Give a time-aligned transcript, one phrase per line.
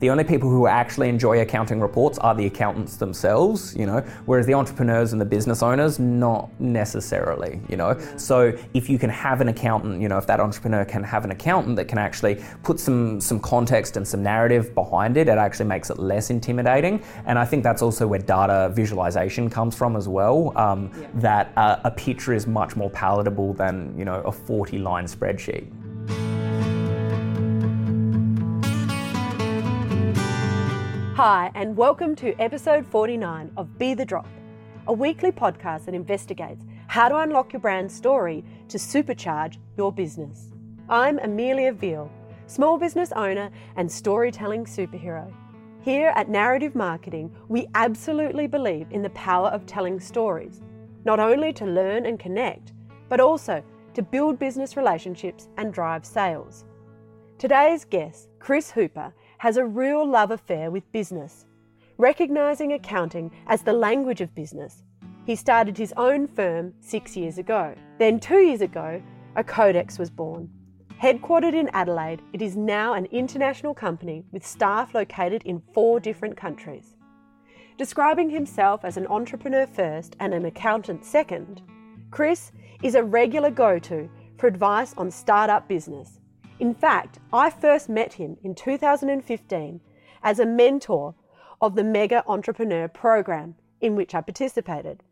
[0.00, 4.46] the only people who actually enjoy accounting reports are the accountants themselves, you know, whereas
[4.46, 7.98] the entrepreneurs and the business owners, not necessarily, you know.
[8.16, 11.30] So if you can have an accountant, you know, if that entrepreneur can have an
[11.30, 15.66] accountant that can actually put some some context and some narrative behind it, it actually
[15.66, 17.02] makes it less intimidating.
[17.26, 20.52] And I think that's also where data visualization comes from as well.
[20.56, 21.06] Um, yeah.
[21.14, 25.66] That uh, a picture is much more palatable than you know a 40 line spreadsheet.
[31.16, 34.28] Hi, and welcome to episode 49 of Be the Drop,
[34.86, 40.52] a weekly podcast that investigates how to unlock your brand story to supercharge your business.
[40.90, 42.12] I'm Amelia Veal,
[42.48, 45.32] small business owner and storytelling superhero.
[45.80, 50.60] Here at Narrative Marketing, we absolutely believe in the power of telling stories,
[51.06, 52.74] not only to learn and connect,
[53.08, 53.64] but also
[53.94, 56.66] to build business relationships and drive sales.
[57.38, 61.46] Today's guest, Chris Hooper, has a real love affair with business.
[61.98, 64.82] Recognising accounting as the language of business,
[65.24, 67.74] he started his own firm six years ago.
[67.98, 69.02] Then, two years ago,
[69.36, 70.48] Acodex was born.
[71.02, 76.36] Headquartered in Adelaide, it is now an international company with staff located in four different
[76.36, 76.96] countries.
[77.76, 81.60] Describing himself as an entrepreneur first and an accountant second,
[82.10, 82.52] Chris
[82.82, 84.08] is a regular go to
[84.38, 86.20] for advice on startup business
[86.58, 89.80] in fact, I first met him in 2015
[90.22, 91.14] as a mentor
[91.60, 95.02] of the Mega Entrepreneur Program in which I participated.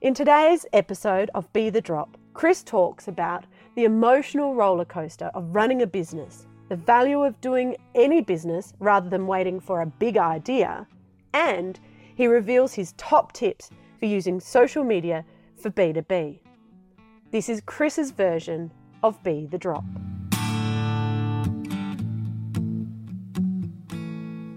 [0.00, 5.54] In today's episode of Be the Drop, Chris talks about the emotional roller coaster of
[5.54, 10.16] running a business, the value of doing any business rather than waiting for a big
[10.16, 10.86] idea,
[11.32, 11.78] and
[12.14, 15.24] he reveals his top tips for using social media
[15.56, 16.40] for B2B.
[17.30, 18.70] This is Chris's version
[19.02, 19.84] of Be the Drop.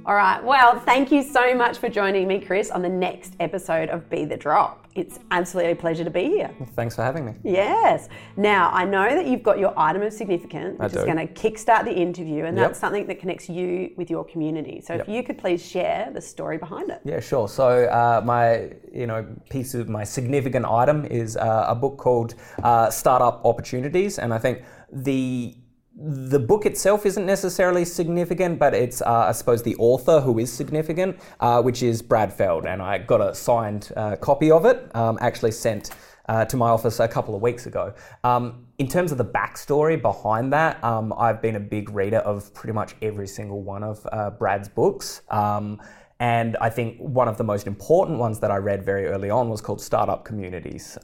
[0.07, 0.41] All right.
[0.41, 4.23] Well, thank you so much for joining me, Chris, on the next episode of Be
[4.23, 4.87] the Drop.
[4.95, 6.49] It's absolutely a pleasure to be here.
[6.77, 7.33] Thanks for having me.
[7.43, 8.07] Yes.
[8.37, 11.83] Now, I know that you've got your item of significance, which is going to kickstart
[11.83, 14.79] the interview, and that's something that connects you with your community.
[14.79, 15.09] So, yep.
[15.09, 17.01] if you could please share the story behind it.
[17.03, 17.49] Yeah, sure.
[17.49, 22.33] So, uh, my you know piece of my significant item is uh, a book called
[22.63, 25.57] uh, Startup Opportunities, and I think the
[25.99, 30.51] the book itself isn't necessarily significant, but it's, uh, I suppose, the author who is
[30.51, 32.67] significant, uh, which is Brad Feld.
[32.67, 35.89] And I got a signed uh, copy of it, um, actually sent
[36.29, 37.93] uh, to my office a couple of weeks ago.
[38.23, 42.53] Um, in terms of the backstory behind that, um, I've been a big reader of
[42.53, 45.21] pretty much every single one of uh, Brad's books.
[45.29, 45.81] Um,
[46.19, 49.49] and I think one of the most important ones that I read very early on
[49.49, 50.97] was called Startup Communities.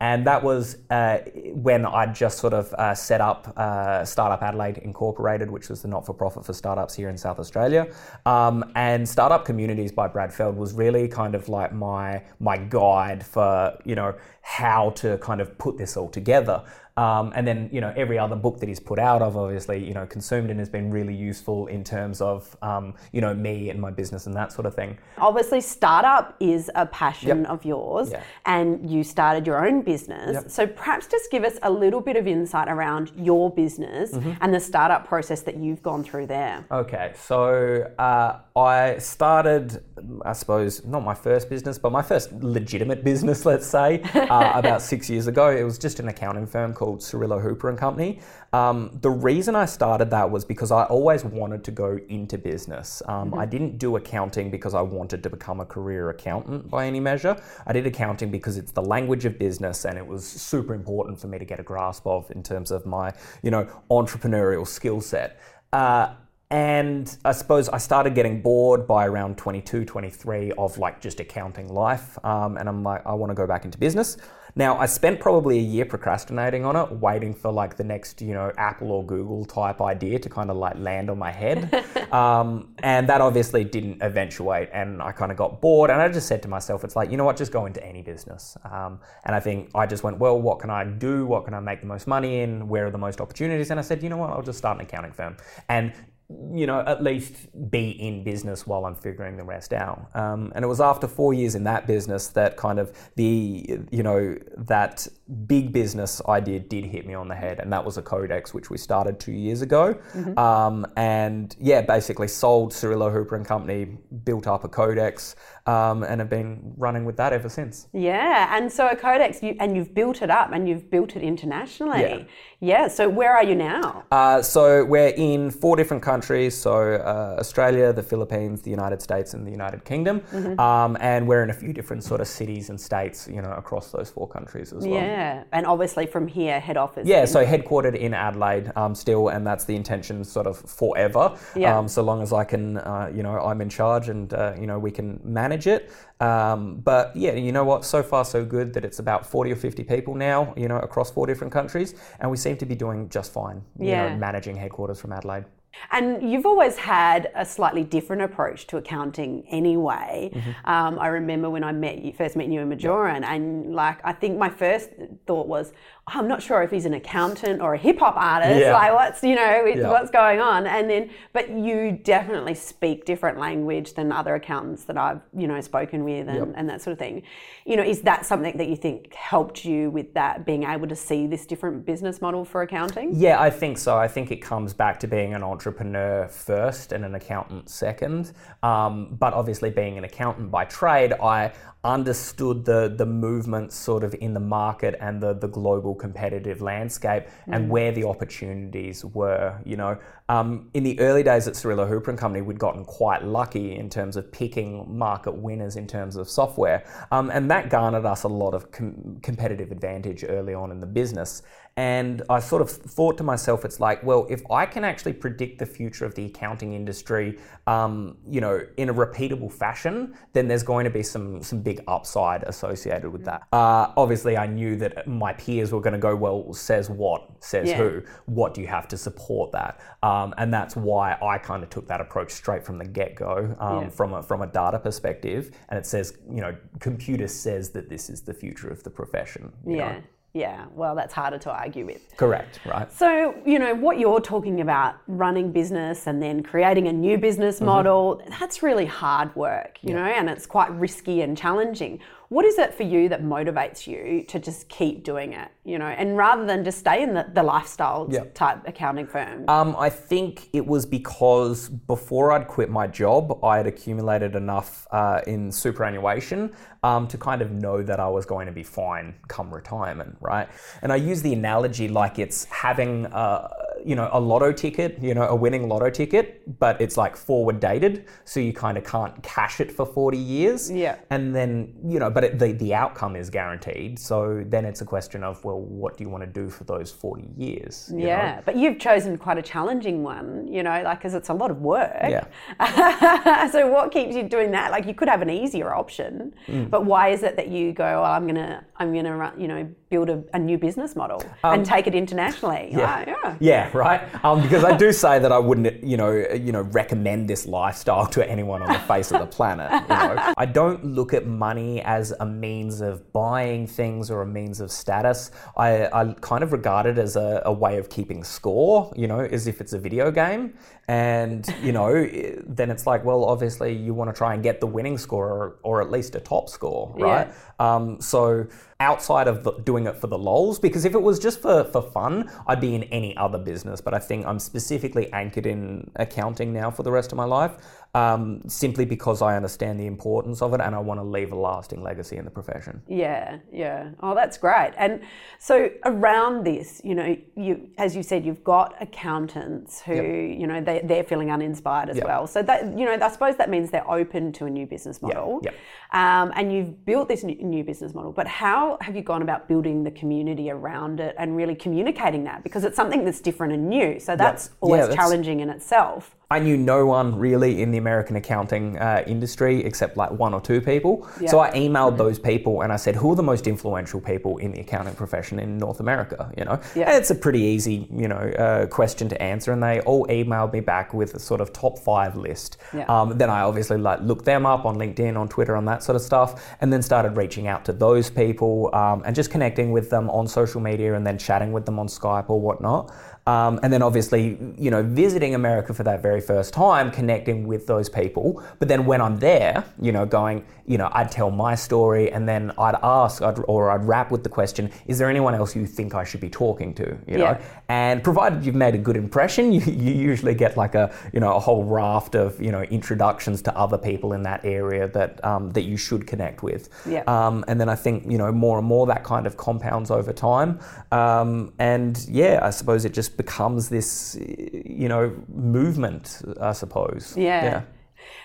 [0.00, 1.18] And that was uh,
[1.52, 5.88] when I'd just sort of uh, set up uh, Startup Adelaide Incorporated, which was the
[5.88, 7.88] not for profit for startups here in South Australia.
[8.24, 13.26] Um, and Startup Communities by Brad Feld was really kind of like my, my guide
[13.26, 16.62] for, you know, how to kind of put this all together.
[16.96, 19.94] Um, and then, you know, every other book that he's put out, I've obviously, you
[19.94, 23.80] know, consumed and has been really useful in terms of, um, you know, me and
[23.80, 24.98] my business and that sort of thing.
[25.18, 27.50] Obviously, startup is a passion yep.
[27.50, 28.22] of yours, yeah.
[28.46, 30.34] and you started your own business.
[30.34, 30.50] Yep.
[30.50, 34.32] So perhaps just give us a little bit of insight around your business mm-hmm.
[34.42, 36.66] and the startup process that you've gone through there.
[36.70, 39.82] Okay, so uh, I started,
[40.26, 44.82] I suppose, not my first business, but my first legitimate business, let's say, uh, about
[44.82, 45.48] six years ago.
[45.48, 48.20] It was just an accounting firm called Cirillo Hooper and Company.
[48.52, 53.02] Um, the reason I started that was because I always wanted to go into business.
[53.08, 53.40] Um, mm-hmm.
[53.40, 57.40] I didn't do accounting because I wanted to become a career accountant by any measure.
[57.66, 61.26] I did accounting because it's the language of business and it was super important for
[61.26, 63.12] me to get a grasp of in terms of my,
[63.42, 65.40] you know, entrepreneurial skill set.
[65.72, 66.14] Uh,
[66.50, 71.68] and I suppose I started getting bored by around 22, 23 of like just accounting
[71.68, 72.18] life.
[72.24, 74.16] Um, and I'm like, I want to go back into business.
[74.56, 78.32] Now, I spent probably a year procrastinating on it, waiting for like the next, you
[78.32, 81.72] know, Apple or Google type idea to kind of like land on my head.
[82.12, 84.70] um, and that obviously didn't eventuate.
[84.72, 85.90] And I kind of got bored.
[85.90, 88.00] And I just said to myself, it's like, you know what, just go into any
[88.00, 88.56] business.
[88.64, 91.26] Um, and I think I just went, well, what can I do?
[91.26, 92.68] What can I make the most money in?
[92.68, 93.70] Where are the most opportunities?
[93.70, 95.36] And I said, you know what, I'll just start an accounting firm.
[95.68, 95.92] And
[96.30, 100.10] you know, at least be in business while I'm figuring the rest out.
[100.14, 104.02] Um, and it was after four years in that business that kind of the, you
[104.02, 105.08] know, that
[105.46, 107.60] big business idea did hit me on the head.
[107.60, 109.94] And that was Acodex, which we started two years ago.
[110.12, 110.38] Mm-hmm.
[110.38, 115.34] Um, and yeah, basically sold Cirillo Hooper and Company, built up Acodex,
[115.66, 117.88] um, and have been running with that ever since.
[117.94, 118.54] Yeah.
[118.54, 122.00] And so Acodex, you, and you've built it up and you've built it internationally.
[122.00, 122.22] Yeah.
[122.60, 122.88] yeah.
[122.88, 124.04] So where are you now?
[124.10, 126.54] Uh, so we're in four different countries countries.
[126.56, 130.16] So uh, Australia, the Philippines, the United States, and the United Kingdom.
[130.58, 133.92] Um, and we're in a few different sort of cities and states, you know, across
[133.92, 135.00] those four countries as well.
[135.00, 137.06] Yeah, and obviously from here, head office.
[137.06, 141.24] Yeah, so headquartered in Adelaide um, still, and that's the intention sort of forever.
[141.54, 141.78] Yeah.
[141.78, 144.66] Um, so long as I can, uh, you know, I'm in charge and, uh, you
[144.66, 145.90] know, we can manage it.
[146.20, 147.84] Um, but yeah, you know what?
[147.84, 151.10] So far, so good that it's about 40 or 50 people now, you know, across
[151.12, 151.94] four different countries.
[152.20, 154.08] And we seem to be doing just fine, you Yeah.
[154.08, 155.44] know, managing headquarters from Adelaide.
[155.90, 160.30] And you've always had a slightly different approach to accounting anyway.
[160.32, 160.70] Mm-hmm.
[160.70, 164.12] Um, I remember when I met you, first met you in Majoran, and like I
[164.12, 164.90] think my first
[165.26, 165.72] thought was,
[166.14, 168.60] I'm not sure if he's an accountant or a hip hop artist.
[168.60, 168.72] Yeah.
[168.72, 169.88] Like what's you know Yeah.
[169.90, 170.66] what's going on?
[170.66, 175.60] And then, but you definitely speak different language than other accountants that I've you know
[175.60, 176.48] spoken with and, Yep.
[176.56, 177.22] and that sort of thing.
[177.66, 180.96] You know, is that something that you think helped you with that being able to
[180.96, 183.10] see this different business model for accounting?
[183.12, 183.96] Yeah, I think so.
[183.96, 188.32] I think it comes back to being an entrepreneur first and an accountant second.
[188.62, 191.52] Um, but obviously, being an accountant by trade, I
[191.84, 197.24] understood the the movements sort of in the market and the the global competitive landscape
[197.48, 199.60] and where the opportunities were.
[199.64, 199.98] You know,
[200.28, 203.90] um, in the early days at Cirillo Hooper and Company, we'd gotten quite lucky in
[203.90, 208.28] terms of picking market winners in terms of software, um, and that garnered us a
[208.28, 211.42] lot of com- competitive advantage early on in the business.
[211.78, 215.60] And I sort of thought to myself, it's like, well, if I can actually predict
[215.60, 217.38] the future of the accounting industry,
[217.68, 221.84] um, you know, in a repeatable fashion, then there's going to be some some big
[221.86, 223.42] upside associated with that.
[223.52, 227.68] Uh, obviously, I knew that my peers were going to go, well, says what, says
[227.68, 227.76] Yeah.
[227.76, 229.78] who, what do you have to support that?
[230.02, 233.54] Um, and that's why I kind of took that approach straight from the get go,
[233.60, 233.88] um, Yeah.
[233.90, 235.52] from a from a data perspective.
[235.68, 239.52] And it says, you know, computer says that this is the future of the profession.
[239.64, 240.02] you know.
[240.38, 240.64] Yeah, yeah.
[240.74, 242.02] Well, that's harder to argue with.
[242.16, 242.90] Correct, right?
[242.92, 247.56] So, you know, what you're talking about running business and then creating a new business
[247.56, 247.66] Mm-hmm.
[247.66, 251.98] model, that's really hard work, you know, and it's quite risky and challenging.
[252.30, 255.86] What is it for you that motivates you to just keep doing it, you know,
[255.86, 258.24] and rather than just stay in the, the lifestyle Yeah.
[258.34, 259.48] type accounting firm?
[259.48, 264.86] Um, I think it was because before I'd quit my job, I had accumulated enough
[264.90, 266.52] uh, in superannuation
[266.82, 270.48] um, to kind of know that I was going to be fine come retirement, right?
[270.82, 273.48] And I use the analogy like it's having, uh,
[273.84, 277.60] you know, a lotto ticket, you know, a winning lotto ticket, but it's like forward
[277.60, 280.70] dated, so you kind of can't cash it for 40 years.
[280.70, 280.96] Yeah.
[281.10, 283.98] And then, you know, but it, the, the outcome is guaranteed.
[283.98, 286.90] So then it's a question of, well, what do you want to do for those
[286.90, 287.88] 40 years?
[287.92, 288.06] you know?
[288.06, 291.50] yeah, but you've chosen quite a challenging one, you know, like because it's a lot
[291.50, 291.92] of work.
[292.02, 292.24] Yeah.
[293.50, 294.70] so what keeps you doing that?
[294.70, 296.70] Like you could have an easier option, Mm.
[296.70, 299.68] but why is it that you go, well, I'm gonna, I'm gonna, run, you know,
[299.90, 302.68] build a, a new business model Um, and take it internationally?
[302.72, 303.36] Yeah, yeah.
[303.40, 304.02] Yeah, right.
[304.24, 308.06] Um, because I do say that I wouldn't, you know, you know, recommend this lifestyle
[308.06, 309.70] to anyone on the face of the planet.
[309.70, 314.26] You know, I don't look at money as a means of buying things or a
[314.26, 315.30] means of status.
[315.56, 318.92] I, I kind of regard it as a, a way of keeping score.
[318.96, 320.54] You know, as if it's a video game,
[320.88, 321.92] and you know,
[322.46, 325.56] then it's like, well, obviously you want to try and get the winning score or,
[325.62, 327.32] or at least a top score, right?
[327.58, 328.46] Um, so
[328.80, 331.82] outside of the, doing it for the lols, because if it was just for, for
[331.82, 333.80] fun, I'd be in any other business.
[333.80, 337.56] But I think I'm specifically anchored in accounting now for the rest of my life,
[337.98, 341.36] um, simply because I understand the importance of it and I want to leave a
[341.36, 342.80] lasting legacy in the profession.
[342.86, 343.90] Yeah, yeah.
[344.00, 344.72] Oh, that's great.
[344.76, 345.00] And
[345.38, 349.94] so around this, you know, you as you said, you've got accountants who,
[350.40, 352.06] you know, they, they're feeling uninspired as Yep.
[352.06, 352.26] well.
[352.26, 355.40] So that, you know, I suppose that means they're open to a new business model.
[355.42, 355.54] yep.
[355.92, 358.12] Um, and you've built this new, new business model.
[358.12, 362.42] But how have you gone about building the community around it and really communicating that?
[362.42, 363.98] Because it's something that's different and new.
[363.98, 366.14] So that's always Yeah, that's- challenging in itself.
[366.30, 370.40] I knew no one really in the American accounting uh, industry except like one or
[370.50, 370.94] two people.
[371.20, 371.30] Yeah.
[371.30, 374.50] So I emailed those people and I said, "Who are the most influential people in
[374.52, 376.88] the accounting profession in North America?" You know, Yeah.
[376.88, 380.52] and it's a pretty easy, you know, uh, question to answer, and they all emailed
[380.52, 382.58] me back with a sort of top five list.
[382.74, 382.84] Yeah.
[382.92, 385.96] Um, then I obviously like looked them up on LinkedIn, on Twitter, on that sort
[385.96, 386.30] of stuff,
[386.60, 390.26] and then started reaching out to those people um, and just connecting with them on
[390.26, 392.92] social media, and then chatting with them on Skype or whatnot.
[393.26, 397.66] Um, and then obviously, you know, visiting America for that very first time, connecting with
[397.68, 398.42] those people.
[398.58, 402.28] But then when I'm there, you know, going, you know, I'd tell my story and
[402.28, 405.64] then I'd ask I'd, or I'd wrap with the question, is there anyone else you
[405.66, 406.84] think I should be talking to?
[407.06, 407.32] You Yeah.
[407.32, 411.20] know, and provided you've made a good impression, you, you usually get like a you
[411.20, 415.22] know a whole raft of you know introductions to other people in that area that
[415.24, 416.68] um, that you should connect with.
[416.86, 417.04] Yeah.
[417.06, 420.12] Um, and then I think you know more and more that kind of compounds over
[420.12, 420.58] time.
[420.90, 426.22] Um, and yeah, I suppose it just becomes this you know movement.
[426.40, 427.14] I suppose.
[427.16, 427.62] Yeah.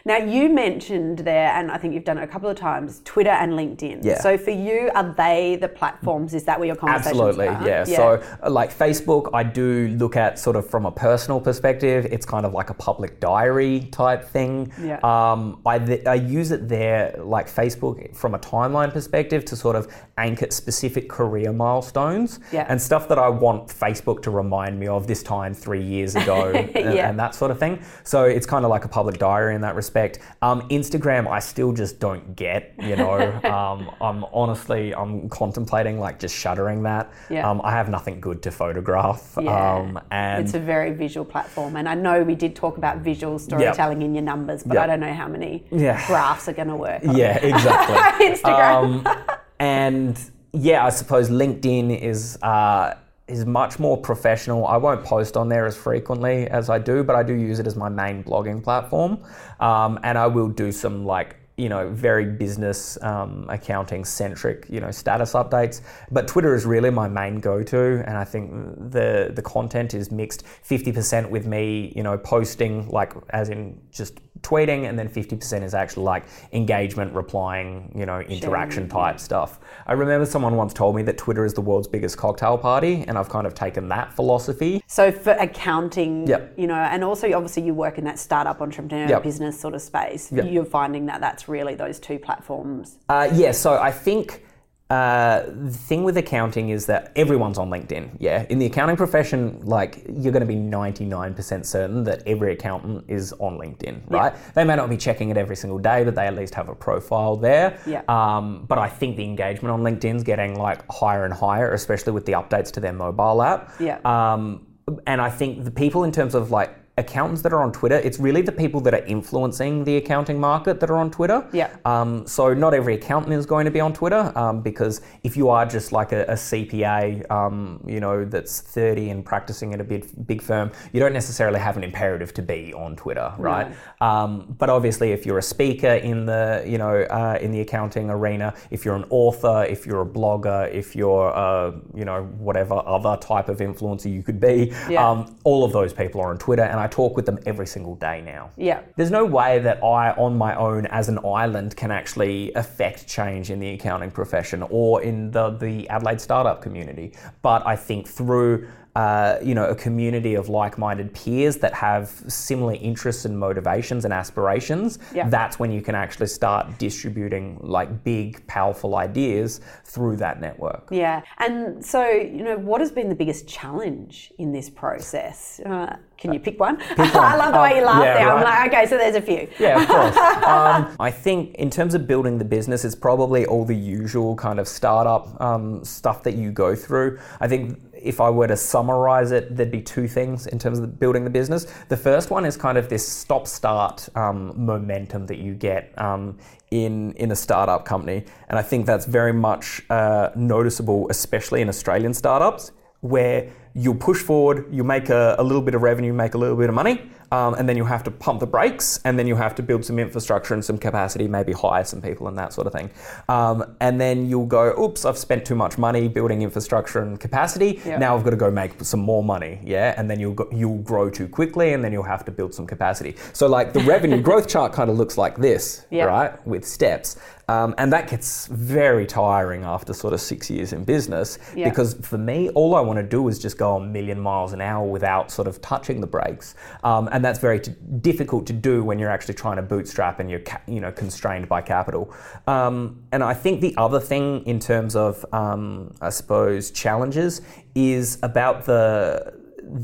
[0.06, 3.30] Now you mentioned there, and I think you've done it a couple of times, Twitter
[3.30, 4.03] and LinkedIn.
[4.03, 4.20] Yeah.
[4.20, 6.34] So for you, are they the platforms?
[6.34, 7.65] Is that where your conversations Absolutely, are?
[7.68, 7.84] yeah.
[7.86, 12.06] So, uh, like Facebook, I do look at sort of from a personal perspective.
[12.12, 14.72] It's kind of like a public diary type thing.
[14.82, 15.00] Yeah.
[15.03, 19.75] Um, I, th- I use it there, like Facebook, from a timeline perspective to sort
[19.77, 19.88] of
[20.18, 22.65] anchor specific career milestones Yeah.
[22.68, 26.51] and stuff that I want Facebook to remind me of this time three years ago
[26.56, 27.10] and, Yeah.
[27.10, 27.82] and that sort of thing.
[28.03, 30.20] So it's kind of like a public diary in that respect.
[30.41, 32.74] Um, Instagram, I still just don't get.
[32.79, 37.12] You know, um, I'm honestly, I'm contemplating like just shuttering that.
[37.29, 37.50] Yeah.
[37.50, 39.38] Um, I have nothing good to photograph.
[39.41, 39.75] Yeah.
[39.75, 43.39] Um, and it's a very visual platform, and I know we did talk about visual
[43.39, 44.84] storytelling in your numbers, but Yep.
[44.84, 46.05] I don't know how many Yeah.
[46.08, 47.03] graphs are going to work.
[47.08, 48.27] on yeah, exactly.
[48.27, 49.05] Instagram.
[49.05, 49.25] Um,
[49.60, 50.20] and
[50.53, 52.96] yeah, I suppose LinkedIn is uh,
[53.27, 54.68] is much more professional.
[54.68, 57.68] I won't post on there as frequently as I do, but I do use it
[57.68, 59.24] as my main blogging platform,
[59.60, 64.80] um, and I will do some like you know very business um, accounting centric you
[64.80, 65.82] know status updates.
[66.12, 68.51] But Twitter is really my main go to, and I think
[68.92, 73.80] the the content is mixed fifty percent with me you know posting like as in
[73.92, 79.59] just tweeting and then 50% is actually like engagement replying you know interaction type stuff
[79.88, 83.17] i remember someone once told me that twitter is the world's biggest cocktail party and
[83.17, 86.53] i've kind of taken that philosophy So for accounting, Yep.
[86.57, 89.23] you know, and also obviously you work in that startup entrepreneur Yep.
[89.23, 90.31] business sort of space.
[90.31, 90.45] Yep.
[90.51, 92.97] You're finding that that's really those two platforms.
[93.09, 94.43] uh, yeah so i think
[94.89, 98.17] uh, the thing with accounting is that everyone's on LinkedIn.
[98.19, 103.05] Yeah, in the accounting profession, like you're going to be 99% certain that every accountant
[103.07, 104.33] is on LinkedIn, right?
[104.53, 106.75] They may not be checking it every single day, but they at least have a
[106.75, 107.79] profile there.
[107.87, 108.03] Yeah.
[108.07, 112.25] Um, but I think the engagement on LinkedIn's getting like higher and higher, especially with
[112.25, 113.73] the updates to their mobile app.
[113.79, 113.99] Yeah.
[114.03, 114.67] Um,
[115.07, 118.19] and I think the people in terms of like accountants that are on Twitter, it's
[118.19, 121.47] really the people that are influencing the accounting market that are on Twitter.
[121.51, 121.75] Yeah.
[121.85, 125.50] Um, so not every accountant is going to be on Twitter um, because if you
[125.50, 129.83] are just like a, a CPA, um, you know, that's 30 and practicing at a
[129.83, 133.73] big, big firm, you don't necessarily have an imperative to be on Twitter, right?
[134.00, 138.09] Um, but obviously, if you're a speaker in the, you know, uh, in the accounting
[138.12, 142.75] arena, if you're an author, if you're a blogger, if you're, uh, you know, whatever
[142.85, 145.09] other type of influencer you could be, Yeah.
[145.09, 147.95] um, all of those people are on Twitter, and I talk with them every single
[147.95, 148.51] day now.
[148.57, 148.81] Yeah.
[148.97, 153.49] There's no way that I, on my own, as an island, can actually affect change
[153.49, 157.13] in the accounting profession or in the, the Adelaide startup community.
[157.41, 162.73] But I think through uh, you know a community of like-minded peers that have similar
[162.75, 165.27] interests and motivations and aspirations, Yeah.
[165.29, 170.88] that's when you can actually start distributing like big, powerful ideas through that network.
[170.91, 171.21] Yeah.
[171.39, 175.59] And so, you know, what has been the biggest challenge in this process?
[175.65, 176.77] Uh, can you pick one?
[176.77, 177.09] Pick one.
[177.15, 178.31] I love the way you Um, laugh yeah, there.
[178.31, 179.47] I'm like, okay, so there's a few.
[179.59, 180.15] Yeah, of course.
[180.45, 184.59] um, I think in terms of building the business, it's probably all the usual kind
[184.59, 187.19] of startup um, stuff that you go through.
[187.41, 191.00] I think if I were to summarize it, there'd be two things in terms of
[191.00, 191.65] building the business.
[191.89, 196.38] The first one is kind of this stop start um, momentum that you get um,
[196.72, 198.25] in, in a startup company.
[198.50, 204.22] And I think that's very much uh, noticeable, especially in Australian startups, where you'll push
[204.22, 207.10] forward, you make a, a little bit of revenue, make a little bit of money,
[207.33, 209.83] um, and then you have to pump the brakes, and then you have to build
[209.83, 212.91] some infrastructure and some capacity, maybe hire some people and that sort of thing.
[213.27, 217.81] Um, and then you'll go, oops, I've spent too much money building infrastructure and capacity.
[217.85, 217.97] Yeah.
[217.97, 219.95] Now I've got to go make some more money, yeah.
[219.97, 222.67] And then you'll go, you'll grow too quickly, and then you'll have to build some
[222.67, 223.15] capacity.
[223.33, 226.05] So like the revenue growth chart kind of looks like this, Yeah.
[226.05, 227.17] right, with steps.
[227.53, 231.69] Um, and that gets very tiring after sort of six years in business Yeah.
[231.69, 234.62] because for me, all I want to do is just go a million miles an
[234.62, 238.83] hour without sort of touching the brakes, um, and that's very t- difficult to do
[238.83, 242.03] when you're actually trying to bootstrap and you're ca- you know constrained by capital.
[242.48, 242.75] Um,
[243.12, 247.41] and I think the other thing in terms of um, I suppose challenges
[247.75, 249.33] is about the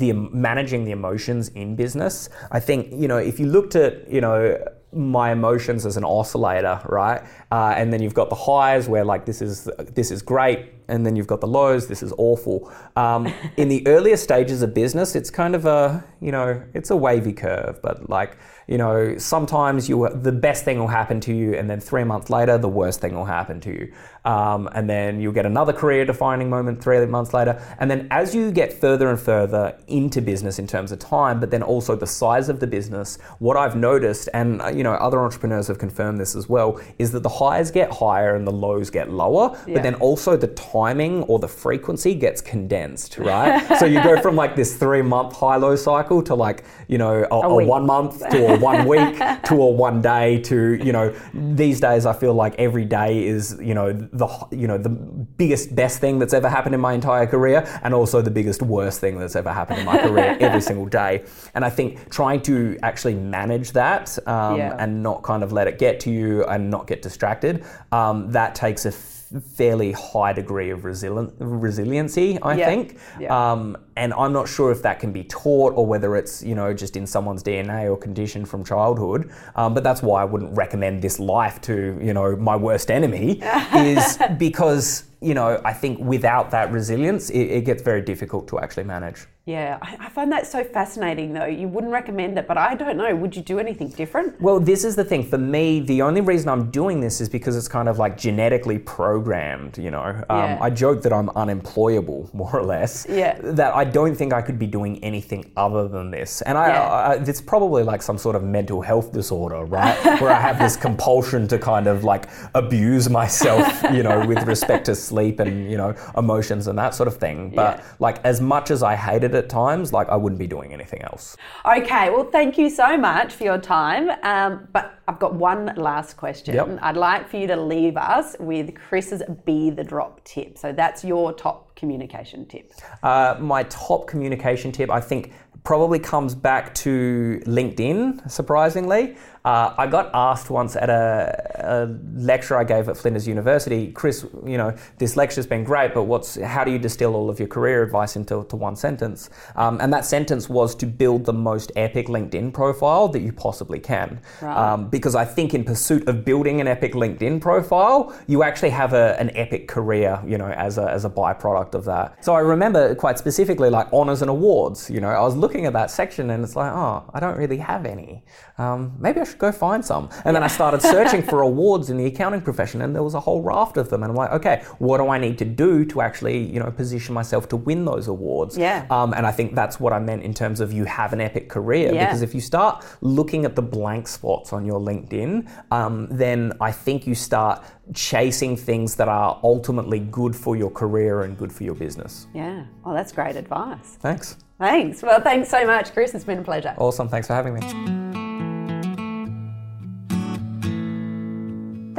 [0.01, 2.29] the managing the emotions in business.
[2.51, 4.57] I think you know if you looked at you know
[4.93, 7.21] my emotions as an oscillator, right?
[7.51, 10.73] Uh, and then you've got the highs where like this is this is great.
[10.89, 11.87] And then you've got the lows.
[11.87, 12.71] This is awful.
[12.95, 16.95] Um, in the earlier stages of business, it's kind of a you know it's a
[16.97, 21.53] wavy curve, but like you know sometimes you the best thing will happen to you,
[21.53, 23.93] and then three months later the worst thing will happen to you,
[24.25, 28.35] um, and then you'll get another career defining moment three months later, and then as
[28.35, 32.07] you get further and further into business in terms of time, but then also the
[32.07, 36.19] size of the business, what I've noticed, and uh, you know other entrepreneurs have confirmed
[36.19, 39.75] this as well, is that the highs get higher and the lows get lower, Yeah.
[39.75, 40.47] but then also the
[40.79, 43.77] timing or the frequency gets condensed, right?
[43.79, 47.25] so you go from like this three month high low cycle to like, you know,
[47.31, 47.67] a, a week.
[47.67, 52.05] one month to a one week to a one day to, you know, these days
[52.05, 56.19] I feel like every day is, you know, the, you know, the biggest, best thing
[56.19, 59.51] that's ever happened in my entire career and also the biggest, worst thing that's ever
[59.51, 61.23] happened in my career every single day.
[61.53, 64.75] And I think trying to actually manage that um, Yeah.
[64.79, 68.55] and not kind of let it get to you and not get distracted, um, that
[68.55, 72.65] takes a fairly high degree of resilient, resiliency, I Yeah.
[72.65, 72.97] think.
[73.19, 73.51] Yeah.
[73.51, 76.73] Um, and I'm not sure if that can be taught or whether it's, you know,
[76.73, 79.29] just in someone's DNA or conditioned from childhood.
[79.55, 83.41] Um, but that's why I wouldn't recommend this life to, you know, my worst enemy,
[83.73, 88.59] is because, you know, I think without that resilience, it, it gets very difficult to
[88.59, 89.27] actually manage.
[89.49, 91.45] Yeah, I, I find that so fascinating though.
[91.45, 93.15] You wouldn't recommend it, but I don't know.
[93.15, 94.39] Would you do anything different?
[94.39, 95.23] Well, this is the thing.
[95.23, 98.77] For me, the only reason I'm doing this is because it's kind of like genetically
[98.77, 100.03] programmed, you know.
[100.29, 100.57] Um, Yeah.
[100.61, 103.07] I joke that I'm unemployable, more or less.
[103.09, 103.39] Yeah.
[103.41, 106.43] That I don't think I could be doing anything other than this.
[106.43, 106.83] And I, Yeah.
[106.87, 109.97] I, it's probably like some sort of mental health disorder, right?
[110.21, 113.65] Where I have this compulsion to kind of like abuse myself,
[113.97, 117.49] you know, with respect to sleep and, you know, emotions and that sort of thing.
[117.55, 117.83] But Yeah.
[117.97, 121.01] like, as much as I hate it at times, like, I wouldn't be doing anything
[121.01, 121.35] else.
[121.65, 124.11] Okay, well, thank you so much for your time.
[124.21, 126.53] Um, but I've got one last question.
[126.53, 126.79] Yep.
[126.83, 130.57] I'd like for you to leave us with Chris's Be the Drop tip.
[130.57, 132.71] So that's your top communication tip.
[133.01, 139.17] Uh, my top communication tip, I think, probably comes back to LinkedIn, surprisingly.
[139.45, 144.25] Uh, I got asked once at a, a lecture I gave at Flinders University, Chris,
[144.45, 147.47] you know, this lecture's been great, but what's how do you distill all of your
[147.47, 149.29] career advice into to one sentence?
[149.55, 153.79] Um, and that sentence was to build the most epic LinkedIn profile that you possibly
[153.79, 154.19] can.
[154.41, 154.57] Right.
[154.57, 158.93] Um, because I think in pursuit of building an epic LinkedIn profile, you actually have
[158.93, 162.23] a, an epic career, you know, as a, as a byproduct of that.
[162.23, 165.73] So I remember quite specifically like honors and awards, you know, I was looking at
[165.73, 168.23] that section and it's like, oh, I don't really have any.
[168.57, 170.09] Um, maybe I should go find some.
[170.25, 173.19] And then I started searching for awards in the accounting profession and there was a
[173.19, 174.03] whole raft of them.
[174.03, 177.13] And I'm like, okay, what do I need to do to actually, you know, position
[177.13, 178.57] myself to win those awards?
[178.57, 178.85] Yeah.
[178.89, 181.49] Um, and I think that's what I meant in terms of you have an epic
[181.49, 182.05] career Yeah.
[182.05, 186.71] because if you start looking at the blank spots on your LinkedIn, um, then I
[186.71, 187.63] think you start
[187.93, 192.27] chasing things that are ultimately good for your career and good for your business.
[192.33, 192.65] Yeah.
[192.85, 193.97] Oh, that's great advice.
[193.99, 194.37] Thanks.
[194.59, 195.01] Thanks.
[195.01, 196.13] Well, thanks so much, Chris.
[196.13, 196.75] It's been a pleasure.
[196.77, 197.07] Awesome.
[197.07, 198.18] Thanks for having me.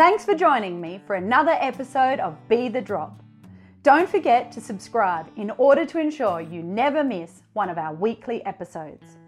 [0.00, 3.22] Thanks for joining me for another episode of Be the Drop.
[3.82, 8.42] Don't forget to subscribe in order to ensure you never miss one of our weekly
[8.46, 9.18] episodes.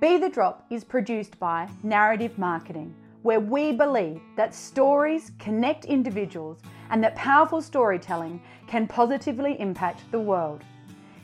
[0.00, 6.60] Be the Drop is produced by Narrative Marketing, where we believe that stories connect individuals
[6.90, 10.62] and that powerful storytelling can positively impact the world.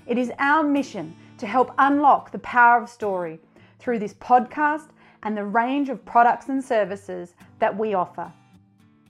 [0.09, 3.39] It is our mission to help unlock the power of story
[3.79, 4.89] through this podcast
[5.23, 8.33] and the range of products and services that we offer.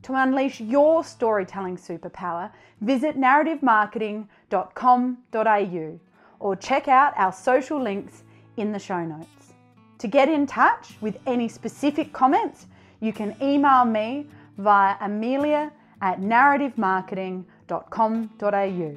[0.03, 6.01] To unleash your storytelling superpower, visit narrativemarketing.com.au
[6.41, 8.25] or check out our social links
[8.57, 9.53] in the show notes.
[9.99, 12.69] To get in touch with any specific comments,
[13.01, 18.97] you can email me via amelia at narrativemarketing.com.au.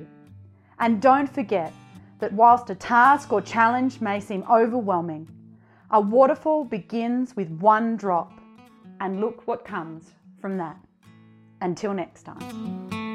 [0.80, 1.74] And don't forget
[2.20, 5.28] that whilst a task or challenge may seem overwhelming,
[5.90, 8.32] a waterfall begins with one drop,
[9.00, 10.78] and look what comes from that.
[11.62, 13.11] Until next time.